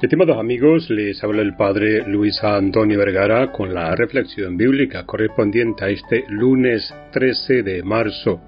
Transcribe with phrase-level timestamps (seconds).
[0.00, 5.88] Estimados amigos, les habla el Padre Luis Antonio Vergara con la reflexión bíblica correspondiente a
[5.88, 8.40] este lunes 13 de marzo.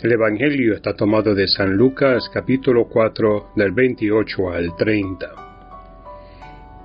[0.00, 5.26] El Evangelio está tomado de San Lucas capítulo 4 del 28 al 30.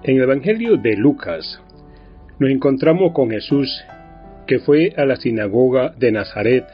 [0.04, 1.62] En el Evangelio de Lucas
[2.40, 3.86] nos encontramos con Jesús
[4.46, 6.66] que fue a la sinagoga de Nazaret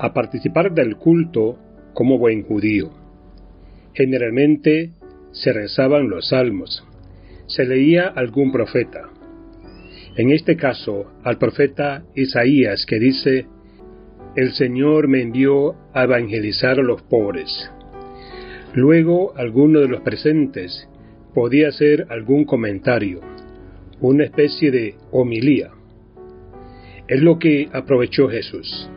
[0.00, 1.56] a participar del culto
[1.94, 2.90] como buen judío.
[3.94, 4.97] Generalmente
[5.42, 6.84] se rezaban los salmos,
[7.46, 9.08] se leía algún profeta.
[10.16, 13.46] En este caso, al profeta Isaías que dice,
[14.34, 17.70] El Señor me envió a evangelizar a los pobres.
[18.74, 20.88] Luego alguno de los presentes
[21.34, 23.20] podía hacer algún comentario,
[24.00, 25.70] una especie de homilía.
[27.06, 28.90] Es lo que aprovechó Jesús.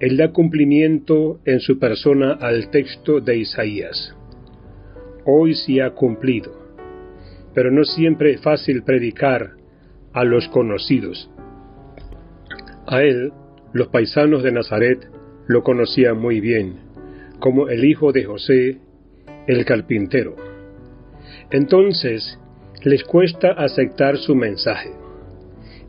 [0.00, 4.14] Él da cumplimiento en su persona al texto de Isaías
[5.30, 6.52] hoy se ha cumplido.
[7.54, 9.56] Pero no siempre es fácil predicar
[10.14, 11.30] a los conocidos.
[12.86, 13.32] A él,
[13.74, 15.06] los paisanos de Nazaret
[15.46, 16.76] lo conocían muy bien,
[17.40, 18.78] como el hijo de José,
[19.46, 20.34] el carpintero.
[21.50, 22.38] Entonces,
[22.82, 24.92] les cuesta aceptar su mensaje.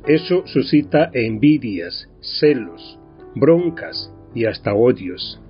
[0.06, 3.00] Eso suscita envidias, celos,
[3.36, 5.42] broncas y hasta odios.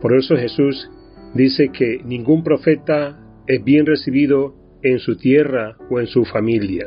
[0.00, 0.88] Por eso Jesús
[1.36, 6.86] dice que ningún profeta es bien recibido en su tierra o en su familia.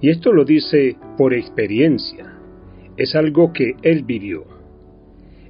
[0.00, 2.38] Y esto lo dice por experiencia.
[2.96, 4.44] Es algo que él vivió.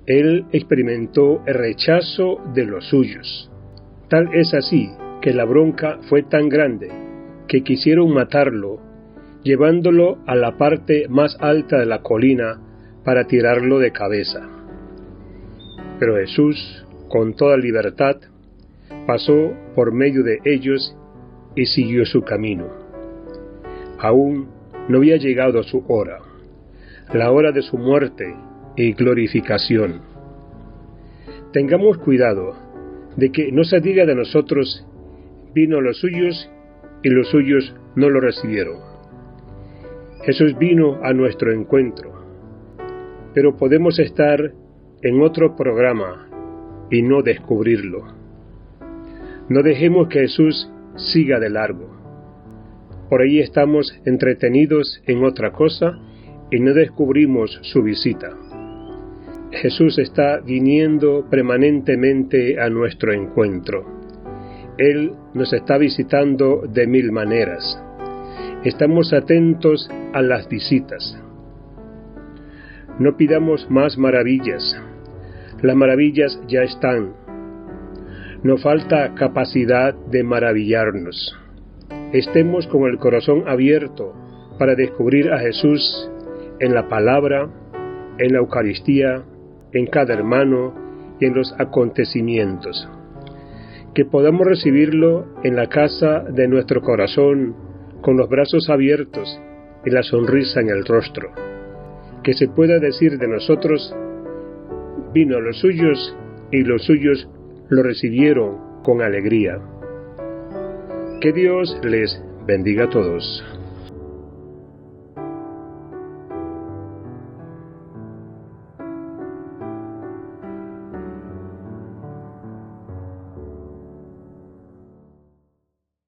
[0.07, 3.51] Él experimentó el rechazo de los suyos.
[4.09, 6.91] Tal es así que la bronca fue tan grande
[7.49, 8.81] que quisieron matarlo,
[9.43, 12.61] llevándolo a la parte más alta de la colina
[13.05, 14.49] para tirarlo de cabeza.
[15.99, 18.17] Pero Jesús con toda libertad,
[19.07, 20.97] pasó por medio de ellos
[21.55, 22.67] y siguió su camino.
[23.99, 24.49] Aún
[24.89, 26.19] no había llegado su hora,
[27.13, 28.35] la hora de su muerte
[28.77, 30.01] y glorificación.
[31.53, 32.55] Tengamos cuidado
[33.17, 34.87] de que no se diga de nosotros,
[35.55, 36.51] vino los suyos
[37.03, 38.79] y los suyos no lo recibieron.
[40.25, 42.13] Jesús vino a nuestro encuentro,
[43.35, 44.53] pero podemos estar
[45.03, 46.29] en otro programa
[46.91, 48.05] y no descubrirlo.
[49.49, 51.91] No dejemos que Jesús siga de largo.
[53.11, 55.99] Por ahí estamos entretenidos en otra cosa
[56.51, 58.31] y no descubrimos su visita.
[59.51, 63.85] Jesús está viniendo permanentemente a nuestro encuentro.
[64.79, 67.81] Él nos está visitando de mil maneras.
[68.65, 71.21] Estamos atentos a las visitas.
[72.99, 74.81] No pidamos más maravillas,
[75.65, 77.15] las maravillas ya están.
[78.43, 81.35] No falta capacidad de maravillarnos.
[82.13, 84.13] Estemos con el corazón abierto
[84.59, 86.11] para descubrir a Jesús
[86.61, 87.49] en la palabra,
[88.19, 89.25] en la Eucaristía,
[89.73, 90.75] en cada hermano
[91.19, 92.87] y en los acontecimientos.
[93.95, 97.57] Que podamos recibirlo en la casa de nuestro corazón
[98.03, 99.41] con los brazos abiertos
[99.87, 101.31] y la sonrisa en el rostro.
[102.23, 103.97] Que se pueda decir de nosotros
[105.15, 106.17] vino a los suyos
[106.51, 107.29] y los suyos
[107.71, 109.59] lo recibieron con alegría.
[111.21, 113.43] Que Dios les bendiga a todos.